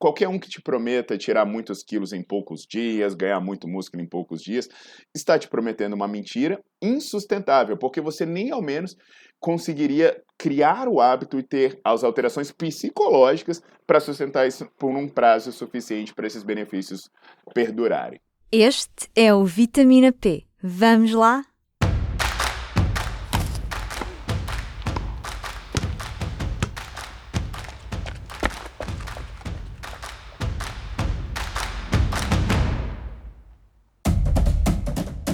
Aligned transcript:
qualquer 0.00 0.28
um 0.28 0.38
que 0.38 0.48
te 0.48 0.62
prometa 0.62 1.18
tirar 1.18 1.44
muitos 1.44 1.84
quilos 1.84 2.14
em 2.14 2.22
poucos 2.22 2.66
dias, 2.66 3.14
ganhar 3.14 3.38
muito 3.38 3.68
músculo 3.68 4.02
em 4.02 4.06
poucos 4.06 4.42
dias, 4.42 4.66
está 5.14 5.38
te 5.38 5.46
prometendo 5.46 5.92
uma 5.92 6.08
mentira 6.08 6.58
insustentável, 6.80 7.76
porque 7.76 8.00
você 8.00 8.24
nem 8.24 8.50
ao 8.50 8.62
menos 8.62 8.96
conseguiria 9.38 10.20
criar 10.38 10.88
o 10.88 11.00
hábito 11.00 11.38
e 11.38 11.42
ter 11.42 11.78
as 11.84 12.02
alterações 12.02 12.50
psicológicas 12.50 13.62
para 13.86 14.00
sustentar 14.00 14.48
isso 14.48 14.66
por 14.78 14.90
um 14.96 15.06
prazo 15.06 15.52
suficiente 15.52 16.14
para 16.14 16.26
esses 16.26 16.42
benefícios 16.42 17.10
perdurarem. 17.52 18.20
Este 18.50 19.08
é 19.14 19.34
o 19.34 19.44
Vitamina 19.44 20.12
P. 20.12 20.44
Vamos 20.62 21.12
lá? 21.12 21.44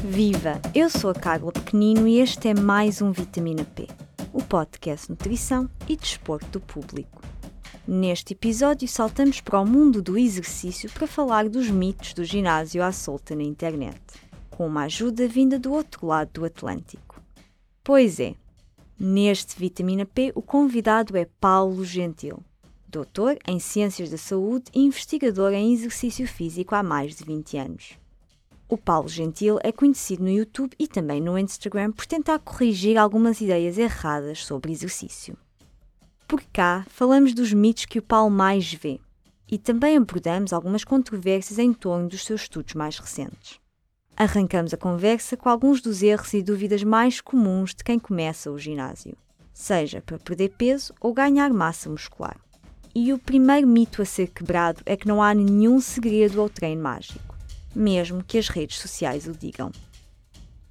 Viva! 0.09 0.62
Eu 0.73 0.88
sou 0.88 1.10
a 1.10 1.15
Carla 1.15 1.51
Pequenino 1.51 2.06
e 2.06 2.20
este 2.20 2.46
é 2.46 2.55
mais 2.55 3.02
um 3.02 3.10
Vitamina 3.10 3.65
P, 3.65 3.88
o 4.32 4.41
podcast 4.41 5.10
Nutrição 5.10 5.69
e 5.88 5.96
Desporto 5.96 6.46
do 6.46 6.60
Público. 6.60 7.20
Neste 7.87 8.32
episódio, 8.32 8.87
saltamos 8.87 9.41
para 9.41 9.60
o 9.60 9.66
mundo 9.66 10.01
do 10.01 10.16
exercício 10.16 10.88
para 10.92 11.09
falar 11.09 11.48
dos 11.48 11.69
mitos 11.69 12.15
do 12.15 12.24
ginásio 12.24 12.84
à 12.84 12.92
solta 12.92 13.34
na 13.34 13.42
internet, 13.42 14.01
com 14.48 14.69
uma 14.69 14.84
ajuda 14.84 15.27
vinda 15.27 15.59
do 15.59 15.73
outro 15.73 16.07
lado 16.07 16.30
do 16.34 16.45
Atlântico. 16.45 17.20
Pois 17.82 18.20
é, 18.20 18.37
neste 18.98 19.59
Vitamina 19.59 20.07
P, 20.07 20.30
o 20.37 20.41
convidado 20.41 21.16
é 21.16 21.27
Paulo 21.41 21.84
Gentil, 21.84 22.38
doutor 22.87 23.37
em 23.45 23.59
Ciências 23.59 24.09
da 24.09 24.18
Saúde 24.18 24.70
e 24.73 24.84
investigador 24.84 25.52
em 25.52 25.73
exercício 25.74 26.29
físico 26.29 26.77
há 26.77 26.82
mais 26.82 27.16
de 27.16 27.24
20 27.24 27.59
anos. 27.59 28.05
O 28.68 28.76
Paulo 28.76 29.09
Gentil 29.09 29.60
é 29.62 29.70
conhecido 29.70 30.24
no 30.24 30.30
YouTube 30.30 30.74
e 30.76 30.88
também 30.88 31.20
no 31.20 31.38
Instagram 31.38 31.92
por 31.92 32.04
tentar 32.04 32.40
corrigir 32.40 32.98
algumas 32.98 33.40
ideias 33.40 33.78
erradas 33.78 34.45
sobre 34.45 34.72
exercício. 34.72 35.36
Por 36.26 36.42
cá, 36.52 36.84
falamos 36.88 37.32
dos 37.32 37.52
mitos 37.52 37.84
que 37.84 38.00
o 38.00 38.02
Paulo 38.02 38.28
mais 38.28 38.74
vê 38.74 38.98
e 39.48 39.56
também 39.56 39.96
abordamos 39.96 40.52
algumas 40.52 40.82
controvérsias 40.82 41.60
em 41.60 41.72
torno 41.72 42.09
dos 42.09 42.24
seus 42.24 42.42
estudos 42.42 42.74
mais 42.74 42.98
recentes. 42.98 43.60
Arrancamos 44.16 44.74
a 44.74 44.76
conversa 44.76 45.37
com 45.37 45.48
alguns 45.48 45.80
dos 45.80 46.02
erros 46.02 46.34
e 46.34 46.42
dúvidas 46.42 46.82
mais 46.82 47.20
comuns 47.20 47.72
de 47.72 47.84
quem 47.84 48.00
começa 48.00 48.50
o 48.50 48.59
ginásio, 48.59 49.16
seja 49.54 50.02
para 50.04 50.18
perder 50.18 50.48
peso 50.59 50.92
ou 51.00 51.14
ganhar 51.14 51.52
massa 51.52 51.88
muscular. 51.88 52.37
E 52.92 53.12
o 53.12 53.18
primeiro 53.18 53.68
mito 53.68 54.02
a 54.02 54.04
ser 54.04 54.26
quebrado 54.26 54.82
é 54.84 54.96
que 54.96 55.06
não 55.06 55.22
há 55.22 55.32
nenhum 55.32 55.80
segredo 55.80 56.40
ao 56.40 56.48
treino 56.48 56.82
mágico 56.82 57.26
mesmo 57.77 58.24
que 58.24 58.38
as 58.38 58.49
redes 58.49 58.79
sociais 58.79 59.27
o 59.27 59.32
digam. 59.32 59.71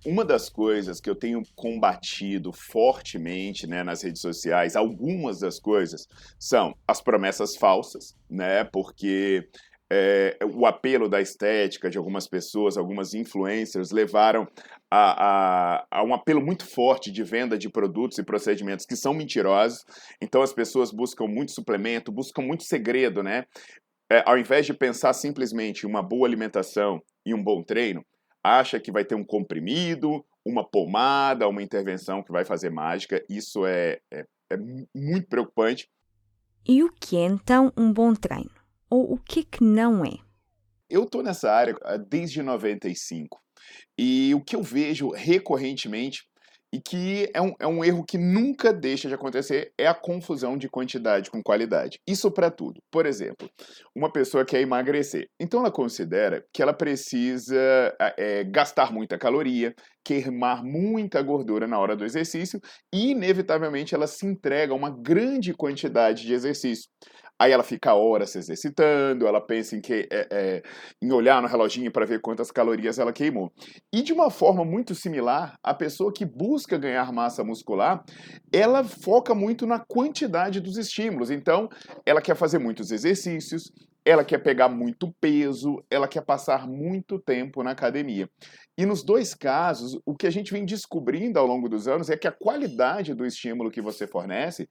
Uma 0.06 0.23
das 0.23 0.50
coisas 0.50 1.00
que 1.00 1.09
eu 1.09 1.16
tenho 1.16 1.42
combatido 1.56 2.52
fortemente 2.52 3.66
né, 3.66 3.84
nas 3.84 4.03
redes 4.03 4.22
sociais, 4.22 4.75
algumas 4.75 5.39
das 5.39 5.59
coisas, 5.59 6.08
são 6.39 6.75
as 6.88 7.02
promessas 7.02 7.56
falsas, 7.56 8.16
né? 8.30 8.64
Porque 8.66 9.47
é, 9.92 10.38
o 10.53 10.66
apelo 10.66 11.08
da 11.08 11.22
estética 11.22 11.89
de 11.89 11.97
algumas 11.97 12.28
pessoas, 12.28 12.78
algumas 12.78 13.14
influencers, 13.14 13.92
levaram 13.92 14.47
a, 14.90 15.80
a, 15.80 15.86
a, 15.92 16.03
um 16.03 16.14
apelo 16.14 16.42
muito 16.42 16.66
forte 16.66 17.12
de 17.12 17.23
venda 17.23 17.58
de 17.58 17.69
produtos 17.69 18.17
e 18.17 18.23
procedimentos 18.23 18.86
que 18.86 18.95
são 18.95 19.14
mentirosos. 19.14 19.86
Então 20.22 20.42
as 20.42 20.53
pessoas 20.53 20.92
buscam 20.92 21.28
muito 21.28 21.52
suplemento, 21.52 22.12
buscam 22.12 22.42
muito 22.42 22.64
segredo, 22.64 23.22
né? 23.22 23.45
É, 24.09 24.23
ao 24.25 24.38
invés 24.38 24.66
de 24.66 24.73
pensar 24.73 25.14
simplesmente 25.14 25.84
em 25.84 25.89
uma 25.89 26.03
boa 26.03 26.28
alimentação 26.28 27.02
e 27.25 27.34
um 27.34 27.44
bom 27.44 27.64
treino, 27.64 28.06
acha 28.44 28.80
que 28.80 28.92
vai 28.92 29.03
ter 29.03 29.16
um 29.16 29.23
comprimido, 29.23 30.23
uma 30.45 30.64
pomada, 30.64 31.47
uma 31.47 31.64
intervenção 31.64 32.22
que 32.22 32.31
vai 32.31 32.46
fazer 32.46 32.69
mágica. 32.69 33.24
Isso 33.28 33.66
é, 33.66 34.00
é, 34.12 34.25
é 34.52 34.57
muito 34.94 35.28
preocupante. 35.28 35.90
E 36.68 36.84
o 36.84 36.91
que 36.91 37.18
é 37.18 37.25
então 37.25 37.74
um 37.75 37.91
bom 37.91 38.13
treino? 38.13 38.52
Ou 38.90 39.13
o 39.13 39.18
que 39.18 39.44
que 39.44 39.63
não 39.63 40.06
é? 40.06 40.18
Eu 40.90 41.03
estou 41.03 41.24
nessa 41.24 41.52
área 41.52 41.75
ah, 41.81 41.97
desde 41.97 42.44
95 42.44 43.41
e 43.97 44.34
o 44.35 44.41
que 44.41 44.56
eu 44.56 44.62
vejo 44.62 45.09
recorrentemente 45.09 46.28
e 46.74 46.80
que 46.81 47.30
é 47.34 47.42
um, 47.42 47.53
é 47.59 47.68
um 47.68 47.84
erro 47.84 48.03
que 48.03 48.18
nunca 48.18 48.74
deixa 48.74 49.08
de 49.08 49.14
acontecer 49.14 49.72
é 49.78 49.88
a 49.88 49.94
confusão 49.94 50.58
de 50.58 50.70
quantidade 50.70 51.30
com 51.30 51.42
qualidade. 51.42 52.00
Isso 52.08 52.31
para 52.31 52.52
tudo. 52.52 52.81
Por 52.92 53.06
exemplo, 53.06 53.50
uma 53.96 54.12
pessoa 54.12 54.46
quer 54.46 54.62
emagrecer, 54.62 55.28
então 55.40 55.59
ela 55.62 55.72
considera 55.72 56.44
que 56.53 56.62
ela 56.62 56.74
precisa 56.74 57.56
é, 58.18 58.44
gastar 58.44 58.92
muita 58.92 59.18
caloria, 59.18 59.74
queimar 60.06 60.64
muita 60.64 61.22
gordura 61.22 61.68
na 61.68 61.80
hora 61.80 61.96
do 61.96 62.06
exercício 62.06 62.59
e, 62.94 63.12
inevitavelmente, 63.12 63.96
ela 63.96 64.06
se 64.08 64.26
entrega 64.26 64.72
a 64.72 64.76
uma 64.76 64.90
grande 64.90 65.53
quantidade 65.53 66.24
de 66.26 66.34
exercício. 66.34 66.90
Aí 67.38 67.51
ela 67.51 67.63
fica 67.63 67.94
horas 67.94 68.29
se 68.29 68.38
exercitando, 68.38 69.28
ela 69.28 69.41
pensa 69.41 69.75
em, 69.75 69.81
que, 69.81 70.07
é, 70.09 70.28
é, 70.31 70.63
em 71.01 71.12
olhar 71.12 71.41
no 71.41 71.47
reloginho 71.47 71.91
para 71.91 72.06
ver 72.06 72.22
quantas 72.22 72.50
calorias 72.50 72.97
ela 72.97 73.12
queimou. 73.12 73.51
E 73.94 74.01
de 74.01 74.13
uma 74.13 74.29
forma 74.29 74.63
muito 74.63 74.96
similar, 74.96 75.57
a 75.62 75.73
pessoa 75.73 76.13
que 76.13 76.25
busca 76.25 76.78
ganhar 76.78 77.12
massa 77.12 77.44
muscular, 77.44 78.03
ela 78.53 78.84
foca 78.84 79.35
muito 79.35 79.68
na 79.68 79.79
quantidade 79.79 80.62
dos 80.62 80.78
estímulos. 80.78 81.29
Então, 81.29 81.69
ela 82.06 82.22
quer 82.22 82.35
fazer 82.35 82.57
muitos 82.57 82.91
exercícios, 82.91 83.69
ela 84.05 84.23
quer 84.23 84.38
pegar 84.38 84.69
muito 84.69 85.11
peso, 85.19 85.83
ela 85.89 86.07
quer 86.07 86.21
passar 86.21 86.67
muito 86.67 87.17
tempo 87.17 87.63
na 87.63 87.71
academia. 87.71 88.29
E 88.77 88.85
nos 88.85 89.03
dois 89.03 89.33
casos, 89.33 89.99
o 90.05 90.16
que 90.16 90.27
a 90.27 90.29
gente 90.29 90.53
vem 90.53 90.63
descobrindo 90.63 91.39
ao 91.39 91.47
longo 91.47 91.67
dos 91.67 91.88
anos 91.88 92.09
é 92.11 92.16
que 92.16 92.27
a 92.27 92.31
qualidade 92.31 93.16
do 93.16 93.25
estímulo 93.25 93.71
que 93.71 93.81
você 93.81 94.05
fornece 94.05 94.69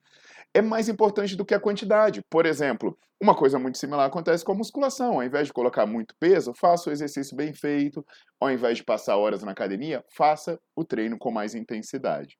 é 0.54 0.62
mais 0.62 0.88
importante 0.88 1.34
do 1.34 1.44
que 1.44 1.52
a 1.52 1.58
quantidade. 1.58 2.22
Por 2.30 2.46
exemplo, 2.46 2.96
uma 3.20 3.34
coisa 3.34 3.58
muito 3.58 3.76
similar 3.76 4.06
acontece 4.06 4.44
com 4.44 4.52
a 4.52 4.56
musculação. 4.56 5.14
Ao 5.14 5.24
invés 5.24 5.48
de 5.48 5.52
colocar 5.52 5.84
muito 5.84 6.14
peso, 6.20 6.52
faça 6.54 6.88
o 6.88 6.92
exercício 6.92 7.36
bem 7.36 7.52
feito. 7.52 8.06
Ao 8.40 8.50
invés 8.52 8.76
de 8.76 8.84
passar 8.84 9.16
horas 9.16 9.42
na 9.42 9.50
academia, 9.50 10.04
faça 10.14 10.60
o 10.76 10.84
treino 10.84 11.18
com 11.18 11.32
mais 11.32 11.56
intensidade. 11.56 12.38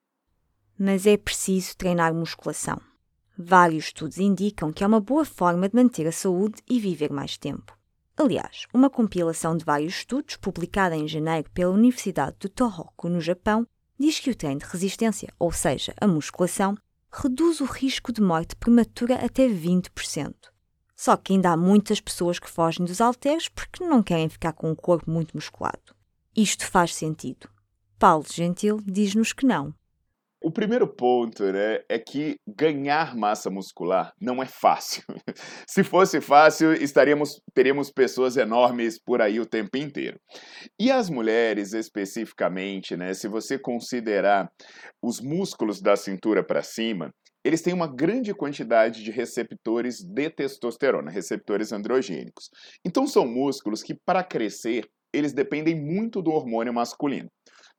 Mas 0.79 1.07
é 1.07 1.17
preciso 1.17 1.77
treinar 1.77 2.15
musculação. 2.15 2.81
Vários 3.37 3.87
estudos 3.87 4.19
indicam 4.19 4.73
que 4.73 4.85
é 4.85 4.87
uma 4.87 5.01
boa 5.01 5.25
forma 5.25 5.69
de 5.69 5.75
manter 5.75 6.07
a 6.07 6.13
saúde 6.13 6.63
e 6.69 6.79
viver 6.79 7.11
mais 7.11 7.37
tempo. 7.37 7.77
Aliás, 8.17 8.67
uma 8.73 8.89
compilação 8.89 9.57
de 9.57 9.65
vários 9.65 9.95
estudos, 9.95 10.37
publicada 10.37 10.95
em 10.95 11.09
janeiro 11.09 11.51
pela 11.53 11.73
Universidade 11.73 12.37
de 12.39 12.49
Tohoku, 12.49 13.09
no 13.09 13.21
Japão, 13.21 13.67
diz 13.99 14.21
que 14.21 14.31
o 14.31 14.37
treino 14.37 14.61
de 14.61 14.67
resistência, 14.67 15.35
ou 15.37 15.51
seja, 15.51 15.93
a 16.01 16.07
musculação, 16.07 16.77
reduz 17.11 17.61
o 17.61 17.65
risco 17.65 18.13
de 18.13 18.23
morte 18.23 18.55
prematura 18.55 19.17
até 19.17 19.49
20%. 19.49 20.33
Só 20.95 21.17
que 21.17 21.33
ainda 21.33 21.51
há 21.51 21.57
muitas 21.57 22.01
pessoas 22.01 22.39
que 22.39 22.49
fogem 22.49 22.87
dos 22.87 23.01
halteres 23.01 23.49
porque 23.49 23.85
não 23.85 24.01
querem 24.01 24.29
ficar 24.29 24.53
com 24.53 24.71
um 24.71 24.77
corpo 24.77 25.11
muito 25.11 25.35
musculado. 25.35 25.95
Isto 26.37 26.67
faz 26.67 26.95
sentido. 26.95 27.49
Paulo 27.99 28.25
Gentil 28.33 28.81
diz-nos 28.85 29.33
que 29.33 29.45
não. 29.45 29.75
O 30.55 30.63
primeiro 30.65 30.87
ponto 30.87 31.43
né, 31.43 31.81
é 31.89 31.99
que 31.99 32.37
ganhar 32.47 33.17
massa 33.17 33.51
muscular 33.51 34.13
não 34.21 34.41
é 34.41 34.47
fácil. 34.47 35.03
Se 35.67 35.83
fosse 35.83 36.21
fácil, 36.21 36.73
estaríamos, 36.75 37.41
teríamos 37.53 37.91
pessoas 37.91 38.37
enormes 38.37 38.97
por 38.97 39.21
aí 39.21 39.41
o 39.41 39.47
tempo 39.47 39.77
inteiro. 39.77 40.17
E 40.79 40.93
as 40.93 41.11
mulheres, 41.11 41.73
especificamente, 41.73 42.97
né, 42.97 43.13
se 43.15 43.27
você 43.27 43.59
considerar 43.59 44.49
os 45.03 45.21
músculos 45.21 45.83
da 45.83 45.97
cintura 45.97 46.45
para 46.45 46.63
cima, 46.63 47.13
eles 47.45 47.61
têm 47.61 47.75
uma 47.75 47.93
grande 47.93 48.33
quantidade 48.33 49.03
de 49.03 49.11
receptores 49.11 50.05
de 50.05 50.31
testosterona, 50.31 51.11
receptores 51.11 51.73
androgênicos. 51.73 52.49
Então 52.87 53.09
são 53.09 53.27
músculos 53.27 53.83
que, 53.83 53.97
para 54.07 54.23
crescer, 54.23 54.89
eles 55.13 55.33
dependem 55.33 55.75
muito 55.75 56.23
do 56.23 56.31
hormônio 56.31 56.73
masculino. 56.73 57.29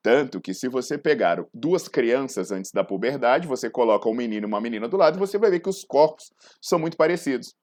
Tanto 0.06 0.40
que 0.40 0.54
se 0.54 0.68
você 0.68 1.00
pegar 1.00 1.44
duas 1.52 1.88
crianças 1.88 2.52
antes 2.52 2.72
da 2.72 2.84
puberdade, 2.84 3.48
você 3.48 3.72
coloca 3.72 4.07
um 4.07 4.13
menino 4.13 4.46
e 4.46 4.48
uma 4.48 4.62
menina 4.62 4.88
do 4.88 4.98
lado, 4.98 5.18
você 5.18 5.36
vai 5.36 5.50
ver 5.50 5.60
que 5.60 5.68
os 5.68 5.84
corpos 5.84 6.31
são 6.62 6.78
muito 6.78 6.96
parecidos. 6.96 7.56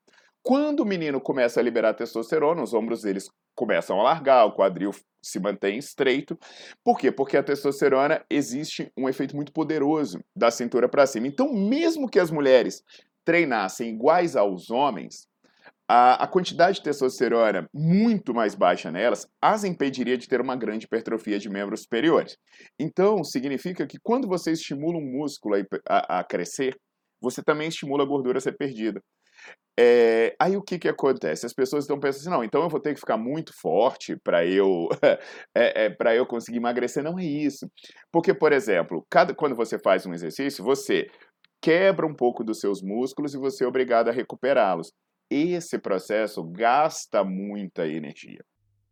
Quando 0.43 0.81
o 0.81 0.85
menino 0.85 1.21
começa 1.21 1.61
a 1.61 1.63
liberar 1.63 1.95
testosterona, 1.95 2.61
os 2.61 2.75
ombros 2.75 3.03
deles 3.03 3.31
começam 3.55 4.01
a 4.01 4.03
largar, 4.03 4.45
o 4.45 4.57
quadril 4.57 4.91
se 5.23 5.39
mantém 5.39 5.79
estreito. 5.79 6.37
Por 6.83 6.99
quê? 6.99 7.13
Porque 7.13 7.37
a 7.37 7.45
testosterona 7.45 8.25
existe 8.29 8.91
um 8.97 9.09
efeito 9.09 9.37
muito 9.37 9.53
poderoso 9.53 10.19
da 10.35 10.51
cintura 10.51 10.89
para 10.89 11.07
cima. 11.07 11.29
Então, 11.29 11.55
mesmo 11.55 12.11
que 12.11 12.19
as 12.19 12.33
mulheres 12.33 12.83
treinassem 13.25 13.91
iguais 13.91 14.35
aos 14.35 14.69
homens, 14.69 15.29
a, 15.89 16.25
a, 16.25 16.27
quantidade 16.27 16.79
de 16.79 16.85
testosterona 16.85 17.69
muito 17.75 18.33
mais 18.33 18.55
baixa 18.55 18.91
nelas 18.91 19.27
as 19.41 19.65
impediria 19.65 20.17
de 20.17 20.29
ter 20.29 20.41
uma 20.41 20.57
grande 20.57 20.87
hipertrofia 20.87 21.39
de 21.39 21.49
membros 21.49 21.83
superiores. 21.83 22.37
Então, 22.79 23.23
significa 23.25 23.87
que 23.87 23.99
quando 24.03 24.29
você 24.29 24.53
estimula 24.53 24.99
um 24.99 25.19
músculo 25.19 25.57
a, 25.89 26.21
a, 26.21 26.25
crescer, 26.25 26.77
você 27.21 27.43
também 27.43 27.69
estimula 27.69 28.03
a 28.05 28.07
gordura 28.07 28.39
a 28.39 28.41
ser 28.41 28.57
perdida. 28.57 29.01
É, 29.79 30.35
aí 30.39 30.57
o 30.57 30.63
que, 30.63 30.79
que 30.79 30.89
acontece? 30.89 31.47
As 31.47 31.55
pessoas 31.55 31.85
estão 31.85 31.99
pensando 31.99 32.21
assim, 32.21 32.31
não, 32.31 32.45
então 32.45 32.63
eu 32.63 32.69
vou 32.69 32.81
ter 32.81 32.93
que 32.93 33.01
ficar 33.01 33.17
muito 33.17 33.53
forte 33.59 34.17
para 34.23 34.45
eu 34.45 34.89
é, 35.57 35.87
é, 35.87 35.91
para 35.91 36.15
eu 36.15 36.27
conseguir 36.27 36.59
emagrecer. 36.59 37.03
Não 37.03 37.19
é 37.19 37.25
isso. 37.25 37.67
Porque, 38.13 38.35
por 38.35 38.53
exemplo, 38.53 39.05
cada, 39.11 39.35
quando 39.35 39.57
você 39.57 39.79
faz 39.79 40.05
um 40.07 40.13
exercício, 40.13 40.63
você 40.63 41.09
quebra 41.63 42.07
um 42.07 42.15
pouco 42.15 42.45
dos 42.45 42.61
seus 42.61 42.83
músculos 42.83 43.35
e 43.35 43.39
você 43.39 43.65
é 43.65 43.67
obrigado 43.67 44.09
a 44.09 44.13
recuperá-los. 44.13 44.93
Esse 45.35 45.79
processo 45.79 46.45
gasta 46.45 47.25
muita 47.25 47.89
energia. 47.89 48.45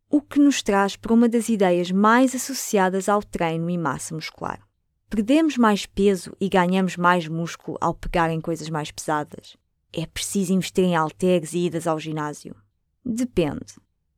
O 0.08 0.22
que 0.22 0.38
nos 0.40 0.62
traz 0.62 0.96
para 0.96 1.12
uma 1.12 1.28
das 1.28 1.50
ideias 1.50 1.90
mais 1.92 2.34
associadas 2.34 3.10
ao 3.10 3.22
treino 3.22 3.68
e 3.68 3.76
massa 3.76 4.14
muscular. 4.14 4.66
Perdemos 5.10 5.58
mais 5.58 5.84
peso 5.84 6.34
e 6.40 6.48
ganhamos 6.48 6.96
mais 6.96 7.28
músculo 7.28 7.76
ao 7.78 7.92
pegar 7.92 8.30
em 8.30 8.40
coisas 8.40 8.70
mais 8.70 8.90
pesadas. 8.90 9.54
É 9.92 10.06
preciso 10.06 10.54
investir 10.54 10.84
em 10.84 10.96
halteres 10.96 11.52
e 11.52 11.66
idas 11.66 11.86
ao 11.86 12.00
ginásio? 12.00 12.56
Depende. 13.04 13.74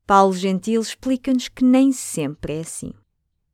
Paulo 0.07 0.33
Gentil 0.33 0.81
explica-nos 0.81 1.49
que 1.49 1.65
nem 1.65 1.91
sempre 1.91 2.59
é 2.59 2.61
assim. 2.61 2.93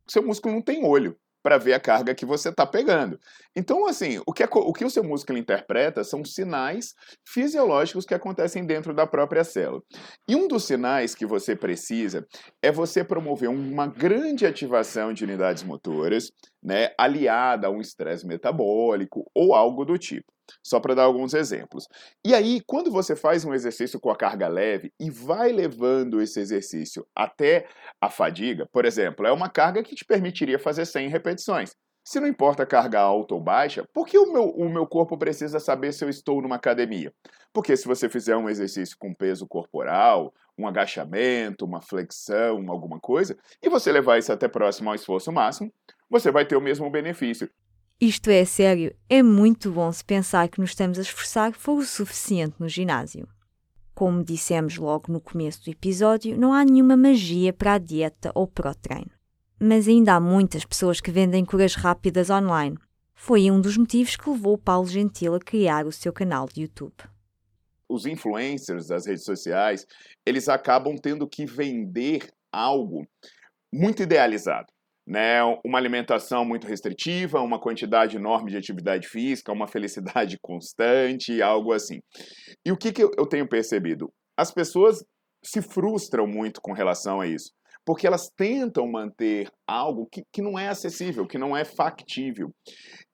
Seu 0.07 0.23
músculo 0.23 0.57
não 0.57 0.63
tem 0.63 0.85
olho 0.85 1.17
para 1.43 1.59
ver 1.59 1.73
a 1.73 1.81
carga 1.81 2.15
que 2.15 2.27
você 2.27 2.49
está 2.49 2.67
pegando. 2.67 3.19
Então, 3.57 3.87
assim, 3.87 4.21
o 4.27 4.33
que, 4.33 4.43
é, 4.43 4.49
o 4.51 4.73
que 4.73 4.85
o 4.85 4.91
seu 4.91 5.03
músculo 5.03 5.39
interpreta 5.39 6.05
são 6.05 6.25
sinais 6.25 6.95
fisiológicos 7.27 8.05
que 8.05 8.15
acontecem 8.15 8.65
dentro 8.65 8.95
da 8.95 9.07
própria 9.07 9.45
célula. 9.45 9.83
E 10.29 10.37
um 10.37 10.47
dos 10.47 10.65
sinais 10.65 11.15
que 11.15 11.27
você 11.27 11.57
precisa 11.57 12.27
é 12.63 12.71
você 12.71 13.03
promover 13.03 13.49
uma 13.49 13.87
grande 13.87 14.47
ativação 14.47 15.13
de 15.13 15.25
unidades 15.25 15.63
motoras, 15.63 16.31
né, 16.63 16.93
aliada 16.99 17.67
a 17.67 17.71
um 17.71 17.81
estresse 17.81 18.27
metabólico 18.27 19.31
ou 19.35 19.55
algo 19.55 19.85
do 19.85 19.99
tipo. 19.99 20.33
Só 20.63 20.81
para 20.81 20.95
dar 20.95 21.03
alguns 21.05 21.35
exemplos. 21.35 21.87
E 22.25 22.35
aí, 22.35 22.61
quando 22.67 22.91
você 22.91 23.15
faz 23.15 23.45
um 23.45 23.53
exercício 23.53 24.01
com 24.01 24.11
a 24.11 24.17
carga 24.17 24.49
leve 24.49 24.93
e 24.99 25.11
vai 25.11 25.53
levando 25.53 26.23
esse 26.23 26.41
exercício 26.41 27.07
até 27.15 27.67
a 28.01 28.09
fadiga, 28.09 28.67
por 28.73 28.85
exemplo, 28.85 29.27
é 29.27 29.33
uma 29.33 29.51
carga 29.51 29.83
que 29.83 29.95
te 29.95 30.05
permitiria 30.05 30.59
fazer 30.59 30.87
100 30.87 31.09
repetições. 31.09 31.77
Se 32.03 32.19
não 32.19 32.27
importa 32.27 32.65
carga 32.65 32.99
alta 32.99 33.35
ou 33.35 33.41
baixa, 33.41 33.85
por 33.93 34.07
que 34.07 34.17
o 34.17 34.33
meu, 34.33 34.49
o 34.49 34.67
meu 34.71 34.87
corpo 34.87 35.19
precisa 35.19 35.61
saber 35.61 35.93
se 35.93 36.03
eu 36.03 36.09
estou 36.09 36.41
numa 36.41 36.57
academia? 36.57 37.13
Porque 37.53 37.77
se 37.77 37.87
você 37.87 38.09
fizer 38.09 38.35
um 38.35 38.49
exercício 38.49 38.97
com 38.99 39.13
peso 39.13 39.47
corporal, 39.47 40.33
um 40.57 40.67
agachamento, 40.67 41.67
uma 41.67 41.83
flexão, 41.83 42.65
alguma 42.71 42.99
coisa, 42.99 43.37
e 43.63 43.69
você 43.69 43.93
levar 43.93 44.17
isso 44.17 44.33
até 44.33 44.49
próximo 44.49 44.89
ao 44.89 44.95
esforço 44.95 45.31
máximo, 45.31 45.71
você 46.09 46.31
vai 46.31 46.47
ter 46.47 46.57
o 46.57 46.61
mesmo 46.61 46.91
benefício. 46.91 47.51
Isto 48.01 48.31
é 48.31 48.45
sério, 48.45 48.95
é 49.09 49.23
muito 49.23 49.73
bom 49.73 49.91
se 49.91 50.05
pensar 50.05 50.49
que 50.49 50.61
nos 50.61 50.71
estamos 50.71 50.99
a 50.99 51.03
esforçar 51.03 51.53
for 51.53 51.79
o 51.79 51.85
suficiente 51.85 52.55
no 52.59 52.69
ginásio. 52.69 53.29
Como 53.95 54.25
dissemos 54.25 54.77
logo 54.77 55.13
no 55.13 55.21
começo 55.21 55.65
do 55.65 55.71
episódio, 55.71 56.39
não 56.39 56.53
há 56.53 56.65
nenhuma 56.65 56.97
magia 56.97 57.53
para 57.53 57.75
a 57.75 57.79
dieta 57.79 58.31
ou 58.35 58.47
para 58.47 58.71
o 58.71 58.75
treino 58.75 59.19
mas 59.61 59.89
ainda 59.89 60.15
há 60.15 60.21
muitas 60.21 60.65
pessoas 60.65 61.01
que 61.01 61.11
vendem 61.11 61.45
curas 61.45 61.75
rápidas 61.75 62.31
online. 62.31 62.79
Foi 63.15 63.51
um 63.51 63.61
dos 63.61 63.77
motivos 63.77 64.17
que 64.17 64.31
levou 64.31 64.57
Paulo 64.57 64.87
Gentil 64.87 65.35
a 65.35 65.41
criar 65.41 65.87
o 65.87 65.93
seu 65.93 66.13
canal 66.13 66.47
de 66.47 66.63
YouTube. 66.63 66.95
Os 67.89 68.07
influencers 68.07 68.87
das 68.87 69.07
redes 69.07 69.25
sociais, 69.25 69.87
eles 70.25 70.49
acabam 70.49 70.97
tendo 70.97 71.27
que 71.27 71.45
vender 71.45 72.31
algo 72.53 73.07
muito 73.73 74.03
idealizado. 74.03 74.73
Né, 75.09 75.43
uma 75.65 75.79
alimentação 75.79 76.45
muito 76.45 76.67
restritiva, 76.67 77.41
uma 77.41 77.59
quantidade 77.59 78.17
enorme 78.17 78.51
de 78.51 78.59
atividade 78.59 79.09
física, 79.09 79.51
uma 79.51 79.67
felicidade 79.67 80.37
constante, 80.43 81.41
algo 81.41 81.73
assim. 81.73 82.01
E 82.63 82.71
o 82.71 82.77
que, 82.77 82.93
que 82.93 83.03
eu 83.03 83.27
tenho 83.27 83.49
percebido? 83.49 84.13
As 84.37 84.51
pessoas 84.51 85.03
se 85.43 85.63
frustram 85.63 86.27
muito 86.27 86.61
com 86.61 86.73
relação 86.73 87.23
a 87.23 87.27
isso 87.27 87.53
porque 87.89 88.07
elas 88.07 88.29
tentam 88.37 88.87
manter 88.87 89.51
algo 89.67 90.07
que, 90.13 90.23
que 90.31 90.43
não 90.43 90.59
é 90.59 90.69
acessível, 90.69 91.27
que 91.27 91.39
não 91.39 91.57
é 91.57 91.65
factível. 91.65 92.53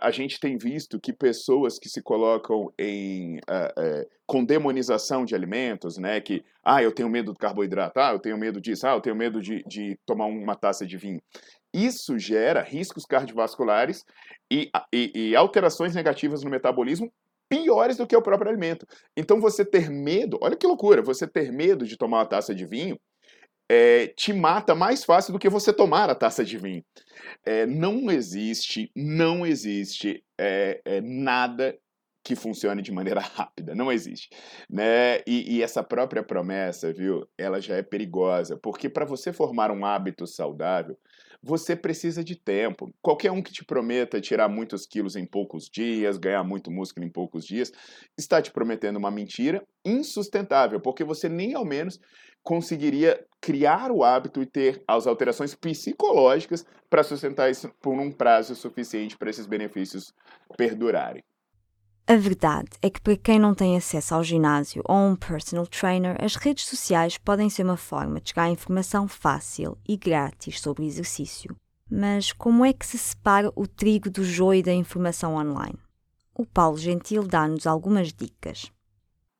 A 0.00 0.10
gente 0.10 0.40
tem 0.40 0.58
visto 0.58 0.98
que 1.00 1.12
pessoas 1.12 1.78
que 1.78 1.88
se 1.88 2.02
colocam 2.02 2.72
em 2.76 3.36
uh, 3.36 4.00
uh, 4.00 4.10
com 4.26 4.44
demonização 4.44 5.24
de 5.24 5.32
alimentos, 5.32 5.96
né, 5.96 6.20
que 6.20 6.42
ah, 6.64 6.82
eu 6.82 6.90
tenho 6.90 7.08
medo 7.08 7.32
do 7.32 7.38
carboidrato, 7.38 8.00
ah, 8.00 8.10
eu 8.14 8.18
tenho 8.18 8.36
medo 8.36 8.60
disso, 8.60 8.84
ah, 8.84 8.94
eu 8.94 9.00
tenho 9.00 9.14
medo 9.14 9.40
de, 9.40 9.62
de 9.64 9.96
tomar 10.04 10.26
uma 10.26 10.56
taça 10.56 10.84
de 10.84 10.96
vinho. 10.96 11.22
Isso 11.74 12.16
gera 12.18 12.62
riscos 12.62 13.04
cardiovasculares 13.04 14.04
e, 14.50 14.70
e, 14.92 15.10
e 15.14 15.36
alterações 15.36 15.94
negativas 15.94 16.44
no 16.44 16.50
metabolismo 16.50 17.12
piores 17.48 17.96
do 17.96 18.06
que 18.06 18.16
o 18.16 18.22
próprio 18.22 18.50
alimento. 18.50 18.86
Então 19.16 19.40
você 19.40 19.64
ter 19.64 19.90
medo, 19.90 20.38
olha 20.40 20.56
que 20.56 20.66
loucura, 20.66 21.02
você 21.02 21.26
ter 21.26 21.52
medo 21.52 21.84
de 21.84 21.96
tomar 21.96 22.18
uma 22.18 22.26
taça 22.26 22.54
de 22.54 22.64
vinho 22.64 22.98
é, 23.68 24.08
te 24.08 24.32
mata 24.32 24.74
mais 24.74 25.04
fácil 25.04 25.32
do 25.32 25.38
que 25.38 25.48
você 25.48 25.72
tomar 25.72 26.08
a 26.08 26.14
taça 26.14 26.44
de 26.44 26.56
vinho. 26.56 26.84
É, 27.44 27.66
não 27.66 28.10
existe, 28.10 28.90
não 28.94 29.44
existe 29.44 30.22
é, 30.38 30.80
nada 31.02 31.76
que 32.24 32.34
funcione 32.34 32.80
de 32.80 32.90
maneira 32.90 33.20
rápida, 33.36 33.74
não 33.74 33.92
existe, 33.92 34.30
né? 34.68 35.18
E, 35.26 35.56
e, 35.56 35.62
essa 35.62 35.82
própria 35.82 36.22
promessa, 36.22 36.92
viu? 36.92 37.28
Ela 37.36 37.60
já 37.60 37.76
é 37.76 37.82
perigosa, 37.82 38.56
porque 38.56 38.88
para 38.88 39.04
você 39.04 39.32
formar 39.32 39.70
um 39.70 39.84
hábito 39.84 40.26
saudável, 40.26 40.98
você 41.44 41.76
precisa 41.76 42.24
de 42.24 42.34
tempo. 42.34 42.90
Qualquer 43.02 43.30
um 43.30 43.42
que 43.42 43.52
te 43.52 43.64
prometa 43.64 44.20
tirar 44.20 44.48
muitos 44.48 44.86
quilos 44.86 45.14
em 45.14 45.26
poucos 45.26 45.68
dias, 45.68 46.16
ganhar 46.16 46.42
muito 46.42 46.70
músculo 46.70 47.04
em 47.04 47.10
poucos 47.10 47.44
dias, 47.44 47.70
está 48.16 48.40
te 48.40 48.50
prometendo 48.50 48.96
uma 48.96 49.10
mentira 49.10 49.62
insustentável, 49.84 50.80
porque 50.80 51.04
você 51.04 51.28
nem 51.28 51.54
ao 51.54 51.64
menos 51.64 52.00
conseguiria 52.42 53.22
criar 53.40 53.90
o 53.90 54.02
hábito 54.02 54.40
e 54.42 54.46
ter 54.46 54.82
as 54.88 55.06
alterações 55.06 55.54
psicológicas 55.54 56.64
para 56.88 57.02
sustentar 57.02 57.50
isso 57.50 57.70
por 57.80 57.92
um 57.92 58.10
prazo 58.10 58.54
suficiente 58.54 59.16
para 59.16 59.30
esses 59.30 59.46
benefícios 59.46 60.14
perdurarem. 60.56 61.22
A 62.06 62.16
verdade 62.16 62.68
é 62.82 62.90
que 62.90 63.00
para 63.00 63.16
quem 63.16 63.38
não 63.38 63.54
tem 63.54 63.78
acesso 63.78 64.14
ao 64.14 64.22
ginásio 64.22 64.82
ou 64.84 64.94
a 64.94 65.06
um 65.06 65.16
personal 65.16 65.66
trainer, 65.66 66.22
as 66.22 66.36
redes 66.36 66.66
sociais 66.66 67.16
podem 67.16 67.48
ser 67.48 67.62
uma 67.62 67.78
forma 67.78 68.20
de 68.20 68.28
chegar 68.28 68.42
a 68.42 68.50
informação 68.50 69.08
fácil 69.08 69.78
e 69.88 69.96
grátis 69.96 70.60
sobre 70.60 70.82
o 70.82 70.86
exercício. 70.86 71.56
Mas 71.90 72.30
como 72.30 72.62
é 72.62 72.74
que 72.74 72.84
se 72.84 72.98
separa 72.98 73.50
o 73.56 73.66
trigo 73.66 74.10
do 74.10 74.22
joio 74.22 74.62
da 74.62 74.74
informação 74.74 75.36
online? 75.36 75.78
O 76.34 76.44
Paulo 76.44 76.76
Gentil 76.76 77.26
dá-nos 77.26 77.66
algumas 77.66 78.12
dicas. 78.12 78.70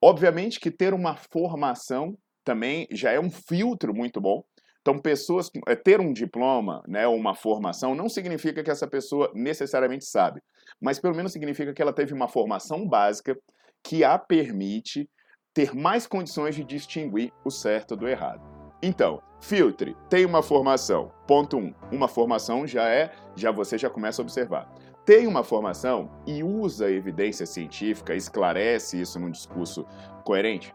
Obviamente 0.00 0.58
que 0.58 0.70
ter 0.70 0.94
uma 0.94 1.16
formação 1.16 2.16
também 2.42 2.88
já 2.90 3.10
é 3.10 3.20
um 3.20 3.30
filtro 3.30 3.92
muito 3.92 4.22
bom 4.22 4.42
então, 4.84 4.98
pessoas 4.98 5.50
eh, 5.66 5.74
ter 5.74 5.98
um 5.98 6.12
diploma, 6.12 6.84
né, 6.86 7.06
uma 7.06 7.34
formação, 7.34 7.94
não 7.94 8.06
significa 8.06 8.62
que 8.62 8.70
essa 8.70 8.86
pessoa 8.86 9.32
necessariamente 9.34 10.04
sabe, 10.04 10.42
mas 10.78 10.98
pelo 10.98 11.16
menos 11.16 11.32
significa 11.32 11.72
que 11.72 11.80
ela 11.80 11.90
teve 11.90 12.12
uma 12.12 12.28
formação 12.28 12.86
básica 12.86 13.34
que 13.82 14.04
a 14.04 14.18
permite 14.18 15.08
ter 15.54 15.74
mais 15.74 16.06
condições 16.06 16.54
de 16.54 16.62
distinguir 16.62 17.32
o 17.46 17.50
certo 17.50 17.96
do 17.96 18.06
errado. 18.06 18.42
Então, 18.82 19.22
filtre, 19.40 19.96
tem 20.10 20.26
uma 20.26 20.42
formação. 20.42 21.10
Ponto 21.26 21.56
1. 21.56 21.60
Um, 21.60 21.74
uma 21.90 22.06
formação 22.06 22.66
já 22.66 22.86
é, 22.86 23.10
já 23.34 23.50
você 23.50 23.78
já 23.78 23.88
começa 23.88 24.20
a 24.20 24.24
observar. 24.24 24.70
Tem 25.06 25.26
uma 25.26 25.42
formação 25.42 26.10
e 26.26 26.44
usa 26.44 26.90
evidência 26.90 27.46
científica, 27.46 28.14
esclarece 28.14 29.00
isso 29.00 29.18
num 29.18 29.30
discurso 29.30 29.86
coerente, 30.24 30.74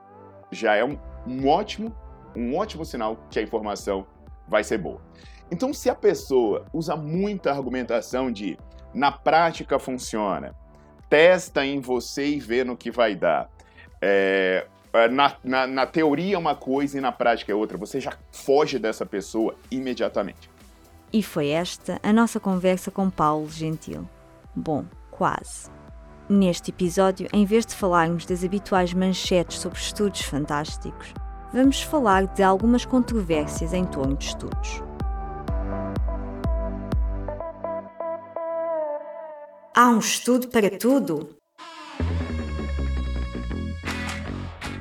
já 0.52 0.76
é 0.76 0.84
um, 0.84 0.98
um 1.28 1.48
ótimo 1.48 1.96
um 2.36 2.56
ótimo 2.58 2.86
sinal 2.86 3.18
que 3.30 3.40
a 3.40 3.42
informação 3.42 4.06
vai 4.48 4.64
ser 4.64 4.78
boa. 4.78 5.02
Então, 5.52 5.74
se 5.74 5.90
a 5.90 5.96
pessoa 5.96 6.66
usa 6.74 6.96
muita 6.96 7.52
argumentação 7.52 8.32
de 8.32 8.58
na 8.94 9.12
prática 9.12 9.80
funciona, 9.80 10.56
testa 11.10 11.66
em 11.66 11.80
você 11.80 12.28
e 12.28 12.40
vê 12.40 12.64
no 12.64 12.78
que 12.78 12.92
vai 12.92 13.16
dar. 13.16 13.50
É, 14.02 14.68
é, 14.94 15.08
na, 15.08 15.36
na, 15.44 15.68
na 15.68 15.86
teoria 15.86 16.36
é 16.36 16.38
uma 16.38 16.56
coisa 16.56 16.98
e 16.98 17.02
na 17.02 17.12
prática 17.12 17.52
é 17.52 17.56
outra. 17.56 17.78
Você 17.78 18.00
já 18.00 18.14
foge 18.32 18.80
dessa 18.80 19.06
pessoa 19.06 19.56
imediatamente. 19.70 20.50
E 21.12 21.24
foi 21.24 21.50
esta 21.50 22.00
a 22.04 22.14
nossa 22.14 22.40
conversa 22.40 22.92
com 22.92 23.10
Paulo 23.10 23.50
Gentil. 23.50 24.08
Bom, 24.56 24.86
quase. 25.10 25.70
Neste 26.28 26.70
episódio, 26.70 27.28
em 27.34 27.44
vez 27.46 27.66
de 27.66 27.74
falarmos 27.74 28.26
das 28.26 28.44
habituais 28.44 28.94
manchetes 28.94 29.60
sobre 29.60 29.80
estudos 29.80 30.22
fantásticos, 30.22 31.14
vamos 31.52 31.82
falar 31.82 32.28
de 32.28 32.44
algumas 32.44 32.86
controvérsias 32.86 33.74
em 33.74 33.86
torno 33.86 34.16
de 34.16 34.26
estudos. 34.26 34.84
Há 39.76 39.90
um 39.90 40.00
estudo 40.00 40.48
para 40.50 40.78
tudo? 40.78 41.30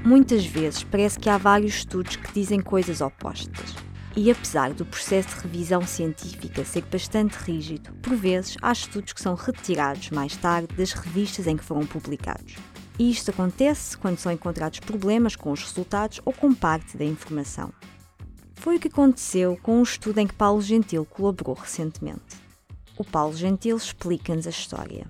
Muitas 0.05 0.45
vezes 0.45 0.83
parece 0.85 1.19
que 1.19 1.29
há 1.29 1.39
vários 1.39 1.77
estudos 1.77 2.17
que 2.17 2.33
dizem 2.33 2.61
coisas 2.61 3.01
opostas. 3.01 3.77
E 4.17 4.31
apesar 4.31 4.73
do 4.73 4.85
processo 4.85 5.29
de 5.37 5.43
revisão 5.43 5.83
científica 5.87 6.65
ser 6.65 6.83
bastante 6.83 7.35
rígido, 7.35 7.93
por 8.03 8.17
vezes 8.17 8.57
há 8.61 8.73
estudos 8.73 9.13
que 9.13 9.21
são 9.21 9.35
retirados 9.35 10.11
mais 10.11 10.37
tarde 10.37 10.75
das 10.77 10.93
revistas 10.93 11.47
em 11.47 11.57
que 11.57 11.65
foram 11.65 11.87
publicados. 11.87 12.57
E 12.99 13.11
isto 13.11 13.31
acontece 13.31 13.97
quando 13.97 14.19
são 14.19 14.33
encontrados 14.33 14.81
problemas 14.81 15.37
com 15.37 15.53
os 15.53 15.63
resultados 15.63 16.21
ou 16.25 16.33
com 16.33 16.53
parte 16.53 16.97
da 16.97 17.05
informação. 17.05 17.73
Foi 18.55 18.77
o 18.77 18.81
que 18.81 18.89
aconteceu 18.89 19.57
com 19.63 19.79
um 19.79 19.83
estudo 19.83 20.19
em 20.19 20.27
que 20.27 20.35
Paulo 20.35 20.61
Gentil 20.61 21.05
colaborou 21.05 21.55
recentemente. 21.55 22.37
O 22.97 23.05
Paulo 23.05 23.37
Gentil 23.37 23.77
explica-nos 23.77 24.49
a 24.49 24.51
história. 24.51 25.07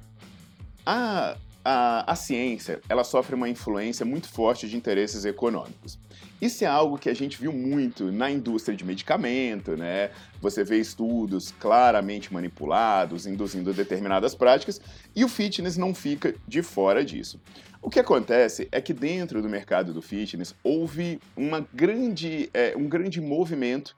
A, 0.85 1.37
a, 1.65 2.13
a 2.13 2.15
ciência 2.15 2.81
ela 2.89 3.05
sofre 3.05 3.35
uma 3.35 3.49
influência 3.49 4.05
muito 4.05 4.29
forte 4.29 4.69
de 4.69 4.77
interesses 4.77 5.25
econômicos. 5.25 5.99
Isso 6.41 6.63
é 6.65 6.67
algo 6.69 6.99
que 6.99 7.11
a 7.11 7.15
gente 7.15 7.41
viu 7.41 7.53
muito 7.53 8.13
na 8.13 8.31
indústria 8.31 8.77
de 8.77 8.85
medicamento, 8.85 9.77
né? 9.77 10.11
Você 10.41 10.63
vê 10.63 10.79
estudos 10.79 11.53
claramente 11.59 12.33
manipulados, 12.33 13.27
induzindo 13.27 13.73
determinadas 13.73 14.37
práticas, 14.37 14.81
e 15.17 15.25
o 15.25 15.29
fitness 15.29 15.77
não 15.77 15.93
fica 15.93 16.35
de 16.47 16.63
fora 16.63 17.05
disso. 17.05 17.41
O 17.83 17.91
que 17.91 17.99
acontece 17.99 18.69
é 18.71 18.81
que 18.81 18.93
dentro 18.93 19.43
do 19.43 19.49
mercado 19.49 19.93
do 19.93 20.01
fitness 20.01 20.55
houve 20.63 21.21
uma 21.37 21.67
grande, 21.75 22.49
é, 22.55 22.77
um 22.77 22.89
grande 22.89 23.21
movimento 23.21 23.97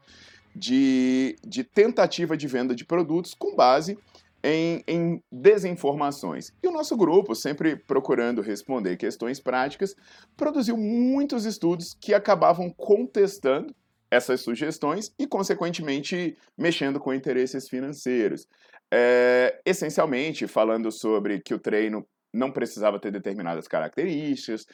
de, 0.54 1.36
de 1.46 1.62
tentativa 1.62 2.36
de 2.36 2.46
venda 2.46 2.74
de 2.74 2.84
produtos 2.84 3.34
com 3.34 3.54
base 3.54 3.98
em, 4.42 4.82
em, 4.86 5.22
desinformações. 5.40 6.52
E 6.62 6.68
o 6.68 6.72
nosso 6.72 6.96
grupo, 6.96 7.34
sempre 7.34 7.76
procurando 7.76 8.42
responder 8.42 8.96
questões 8.96 9.40
práticas, 9.40 9.94
produziu 10.36 10.76
muitos 10.76 11.44
estudos 11.44 11.96
que 11.98 12.12
acabavam 12.12 12.70
contestando 12.70 13.74
essas 14.10 14.40
sugestões 14.40 15.12
e, 15.18 15.26
consequentemente, 15.26 16.36
mexendo 16.58 16.98
com 16.98 17.14
interesses 17.14 17.68
financeiros. 17.68 18.46
É, 18.92 19.60
essencialmente, 19.64 20.46
falando 20.48 20.90
sobre 20.90 21.40
que 21.40 21.54
o 21.54 21.58
treino 21.58 22.04
não 22.32 22.50
precisava 22.50 22.98
ter 22.98 23.10
determinadas 23.10 23.66
características, 23.66 24.64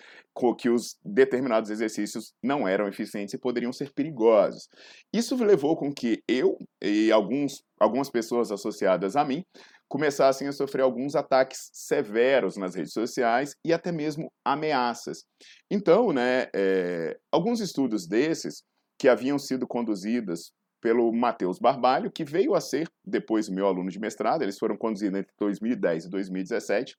que 0.58 0.68
os 0.68 0.98
determinados 1.04 1.70
exercícios 1.70 2.34
não 2.42 2.68
eram 2.68 2.86
eficientes 2.86 3.34
e 3.34 3.38
poderiam 3.38 3.72
ser 3.72 3.92
perigosos. 3.92 4.68
Isso 5.12 5.34
levou 5.42 5.76
com 5.76 5.92
que 5.92 6.22
eu 6.28 6.58
e 6.82 7.10
alguns, 7.10 7.62
algumas 7.80 8.10
pessoas 8.10 8.50
associadas 8.52 9.16
a 9.16 9.24
mim 9.24 9.42
começassem 9.88 10.48
a 10.48 10.52
sofrer 10.52 10.82
alguns 10.82 11.14
ataques 11.14 11.70
severos 11.72 12.56
nas 12.56 12.74
redes 12.74 12.92
sociais 12.92 13.54
e 13.64 13.72
até 13.72 13.92
mesmo 13.92 14.32
ameaças. 14.44 15.24
Então, 15.70 16.12
né, 16.12 16.48
é, 16.54 17.16
alguns 17.30 17.60
estudos 17.60 18.06
desses 18.06 18.62
que 18.98 19.08
haviam 19.08 19.38
sido 19.38 19.66
conduzidos 19.66 20.52
pelo 20.80 21.12
Matheus 21.12 21.58
Barbalho, 21.58 22.10
que 22.10 22.24
veio 22.24 22.54
a 22.54 22.60
ser 22.60 22.88
depois 23.04 23.48
meu 23.48 23.66
aluno 23.66 23.90
de 23.90 23.98
mestrado, 23.98 24.42
eles 24.42 24.58
foram 24.58 24.76
conduzidos 24.76 25.18
entre 25.18 25.32
2010 25.38 26.04
e 26.04 26.10
2017, 26.10 26.96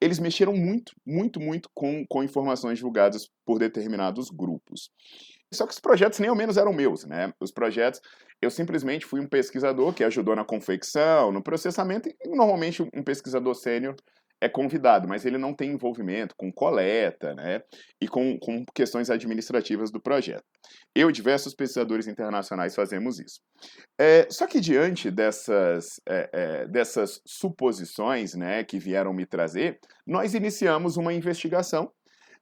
eles 0.00 0.18
mexeram 0.18 0.54
muito, 0.54 0.92
muito, 1.06 1.40
muito 1.40 1.70
com, 1.74 2.04
com 2.06 2.22
informações 2.22 2.78
divulgadas 2.78 3.28
por 3.44 3.58
determinados 3.58 4.30
grupos. 4.30 4.90
Só 5.52 5.66
que 5.66 5.72
os 5.72 5.80
projetos 5.80 6.18
nem 6.18 6.28
ao 6.28 6.36
menos 6.36 6.56
eram 6.56 6.72
meus, 6.72 7.04
né? 7.04 7.32
Os 7.40 7.52
projetos, 7.52 8.00
eu 8.42 8.50
simplesmente 8.50 9.06
fui 9.06 9.20
um 9.20 9.28
pesquisador 9.28 9.92
que 9.92 10.04
ajudou 10.04 10.34
na 10.34 10.44
confecção, 10.44 11.30
no 11.30 11.42
processamento, 11.42 12.08
e 12.08 12.28
normalmente 12.28 12.82
um 12.82 13.02
pesquisador 13.02 13.54
sênior 13.54 13.94
é 14.40 14.48
convidado, 14.48 15.08
mas 15.08 15.24
ele 15.24 15.38
não 15.38 15.54
tem 15.54 15.70
envolvimento 15.70 16.34
com 16.36 16.52
coleta, 16.52 17.34
né? 17.34 17.62
E 18.00 18.06
com, 18.06 18.38
com 18.38 18.64
questões 18.74 19.08
administrativas 19.08 19.90
do 19.90 20.00
projeto. 20.00 20.44
Eu 20.94 21.08
e 21.08 21.12
diversos 21.12 21.54
pesquisadores 21.54 22.06
internacionais 22.06 22.74
fazemos 22.74 23.18
isso. 23.18 23.40
É, 23.98 24.26
só 24.30 24.46
que 24.46 24.60
diante 24.60 25.10
dessas, 25.10 26.00
é, 26.06 26.30
é, 26.32 26.68
dessas 26.68 27.20
suposições 27.26 28.34
né, 28.34 28.62
que 28.62 28.78
vieram 28.78 29.12
me 29.14 29.24
trazer, 29.24 29.78
nós 30.06 30.34
iniciamos 30.34 30.96
uma 30.96 31.14
investigação, 31.14 31.90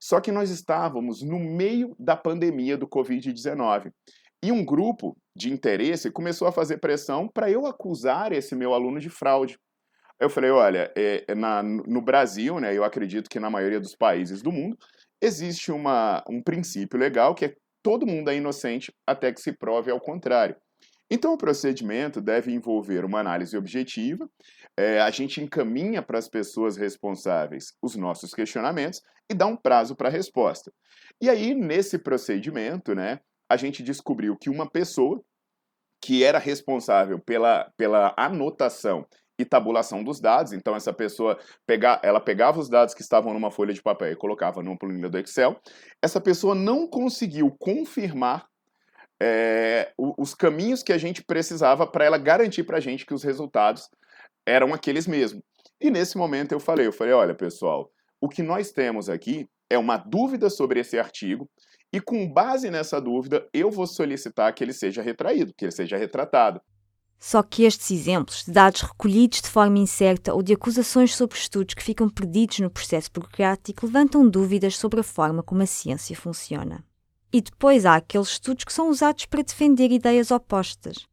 só 0.04 0.20
que 0.20 0.30
nós 0.30 0.50
estávamos 0.50 1.22
no 1.22 1.38
meio 1.38 1.96
da 1.98 2.14
pandemia 2.14 2.76
do 2.76 2.86
Covid-19. 2.86 3.90
E 4.44 4.52
um 4.52 4.62
grupo 4.62 5.16
de 5.34 5.50
interesse 5.50 6.10
começou 6.10 6.46
a 6.46 6.52
fazer 6.52 6.76
pressão 6.76 7.26
para 7.26 7.50
eu 7.50 7.64
acusar 7.64 8.30
esse 8.30 8.54
meu 8.54 8.74
aluno 8.74 9.00
de 9.00 9.08
fraude. 9.08 9.58
Eu 10.20 10.28
falei, 10.28 10.50
olha, 10.50 10.92
é, 10.94 11.34
na, 11.34 11.62
no 11.62 12.02
Brasil, 12.02 12.60
né, 12.60 12.76
eu 12.76 12.84
acredito 12.84 13.30
que 13.30 13.40
na 13.40 13.48
maioria 13.48 13.80
dos 13.80 13.96
países 13.96 14.42
do 14.42 14.52
mundo, 14.52 14.76
existe 15.22 15.72
uma, 15.72 16.22
um 16.28 16.42
princípio 16.42 16.98
legal 16.98 17.34
que 17.34 17.46
é 17.46 17.54
todo 17.82 18.06
mundo 18.06 18.28
é 18.28 18.36
inocente 18.36 18.92
até 19.06 19.32
que 19.32 19.40
se 19.40 19.56
prove 19.56 19.90
ao 19.90 19.98
contrário. 19.98 20.54
Então, 21.10 21.32
o 21.32 21.38
procedimento 21.38 22.20
deve 22.20 22.52
envolver 22.52 23.06
uma 23.06 23.20
análise 23.20 23.56
objetiva, 23.56 24.28
é, 24.76 25.00
a 25.00 25.10
gente 25.10 25.40
encaminha 25.40 26.02
para 26.02 26.18
as 26.18 26.28
pessoas 26.28 26.76
responsáveis 26.76 27.74
os 27.80 27.94
nossos 27.96 28.34
questionamentos 28.34 29.00
e 29.30 29.34
dá 29.34 29.46
um 29.46 29.56
prazo 29.56 29.94
para 29.94 30.08
a 30.08 30.12
resposta. 30.12 30.72
E 31.20 31.30
aí, 31.30 31.54
nesse 31.54 31.98
procedimento, 31.98 32.94
né, 32.94 33.20
a 33.48 33.56
gente 33.56 33.82
descobriu 33.82 34.36
que 34.36 34.50
uma 34.50 34.68
pessoa 34.68 35.22
que 36.00 36.22
era 36.22 36.38
responsável 36.38 37.18
pela, 37.18 37.72
pela 37.76 38.12
anotação 38.16 39.06
e 39.38 39.44
tabulação 39.44 40.04
dos 40.04 40.20
dados. 40.20 40.52
Então 40.52 40.76
essa 40.76 40.92
pessoa 40.92 41.38
pega, 41.66 41.98
ela 42.02 42.20
pegava 42.20 42.60
os 42.60 42.68
dados 42.68 42.94
que 42.94 43.02
estavam 43.02 43.32
numa 43.32 43.50
folha 43.50 43.72
de 43.72 43.82
papel 43.82 44.12
e 44.12 44.16
colocava 44.16 44.62
numa 44.62 44.76
planilha 44.76 45.08
do 45.08 45.18
Excel. 45.18 45.58
Essa 46.02 46.20
pessoa 46.20 46.54
não 46.54 46.86
conseguiu 46.86 47.50
confirmar 47.58 48.46
é, 49.20 49.92
os 49.96 50.34
caminhos 50.34 50.82
que 50.82 50.92
a 50.92 50.98
gente 50.98 51.22
precisava 51.24 51.86
para 51.86 52.04
ela 52.04 52.18
garantir 52.18 52.64
para 52.64 52.76
a 52.76 52.80
gente 52.80 53.06
que 53.06 53.14
os 53.14 53.22
resultados 53.22 53.88
eram 54.46 54.72
aqueles 54.74 55.06
mesmos. 55.06 55.42
E 55.80 55.90
nesse 55.90 56.16
momento 56.16 56.52
eu 56.52 56.60
falei, 56.60 56.86
eu 56.86 56.92
falei, 56.92 57.12
olha 57.12 57.34
pessoal, 57.34 57.90
o 58.20 58.28
que 58.28 58.42
nós 58.42 58.72
temos 58.72 59.08
aqui 59.08 59.48
é 59.68 59.78
uma 59.78 59.96
dúvida 59.96 60.48
sobre 60.48 60.80
esse 60.80 60.98
artigo 60.98 61.48
e 61.92 62.00
com 62.00 62.30
base 62.30 62.70
nessa 62.70 63.00
dúvida 63.00 63.46
eu 63.52 63.70
vou 63.70 63.86
solicitar 63.86 64.52
que 64.54 64.64
ele 64.64 64.72
seja 64.72 65.02
retraído, 65.02 65.54
que 65.56 65.64
ele 65.64 65.72
seja 65.72 65.96
retratado. 65.96 66.60
Só 67.20 67.42
que 67.42 67.62
estes 67.62 67.90
exemplos 67.90 68.44
de 68.44 68.52
dados 68.52 68.82
recolhidos 68.82 69.40
de 69.40 69.48
forma 69.48 69.78
incerta 69.78 70.34
ou 70.34 70.42
de 70.42 70.52
acusações 70.52 71.14
sobre 71.14 71.38
estudos 71.38 71.74
que 71.74 71.82
ficam 71.82 72.08
perdidos 72.08 72.58
no 72.58 72.70
processo 72.70 73.10
burocrático 73.12 73.86
levantam 73.86 74.28
dúvidas 74.28 74.76
sobre 74.76 75.00
a 75.00 75.04
forma 75.04 75.42
como 75.42 75.62
a 75.62 75.66
ciência 75.66 76.16
funciona. 76.16 76.84
E 77.32 77.40
depois 77.40 77.86
há 77.86 77.96
aqueles 77.96 78.28
estudos 78.28 78.64
que 78.64 78.72
são 78.72 78.90
usados 78.90 79.26
para 79.26 79.42
defender 79.42 79.90
ideias 79.90 80.30
opostas. 80.30 81.06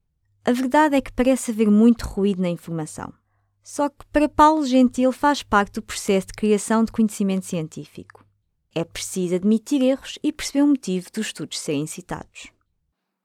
A 0.44 0.52
verdade 0.52 0.96
é 0.96 1.02
que 1.02 1.14
parece 1.14 1.52
haver 1.52 1.70
muito 1.70 2.06
ruído 2.08 2.42
na 2.42 2.50
informação. 2.50 3.14
Só 3.63 3.89
que 3.89 4.06
para 4.12 4.27
Paulo 4.27 4.65
Gentil 4.65 5.12
faz 5.12 5.44
parte 5.44 5.74
do 5.74 5.82
processo 5.82 6.27
de 6.27 6.34
criação 6.34 6.84
de 6.84 6.91
conhecimento 6.91 7.46
científico. 7.46 8.25
É 8.74 8.84
preciso 8.84 9.36
admitir 9.36 9.82
erros 9.82 10.18
e 10.24 10.32
perceber 10.32 10.63
o 10.63 10.68
motivo 10.68 11.10
dos 11.12 11.27
estudos 11.27 11.60
serem 11.60 11.86
citados 11.86 12.51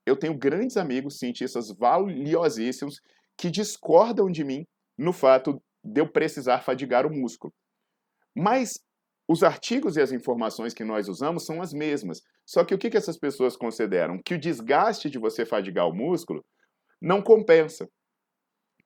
eu 0.07 0.17
tenho 0.17 0.39
grandes 0.39 0.77
amigos 0.77 1.19
cientistas 1.19 1.69
valiosíssimos 1.71 3.01
que 3.37 3.51
discordam 3.51 4.31
de 4.31 4.45
mim 4.45 4.65
no 4.97 5.13
fato 5.13 5.61
de 5.85 6.01
eu 6.01 6.11
precisar 6.11 6.63
fadigar 6.63 7.05
o 7.05 7.13
músculo. 7.13 7.53
Mas 8.35 8.79
os 9.29 9.43
artigos 9.43 9.97
e 9.97 10.01
as 10.01 10.13
informações 10.13 10.73
que 10.73 10.85
nós 10.85 11.09
usamos 11.09 11.45
são 11.45 11.61
as 11.61 11.73
mesmas. 11.73 12.23
Só 12.47 12.65
que 12.65 12.73
o 12.73 12.79
que, 12.79 12.97
essas 12.97 13.19
pessoas 13.19 13.57
consideram? 13.57 14.21
Que 14.25 14.35
o 14.35 14.39
desgaste 14.39 15.11
de 15.11 15.19
você 15.19 15.45
fadigar 15.45 15.89
o 15.89 15.95
músculo 15.95 16.45
não 17.03 17.21
compensa. 17.21 17.89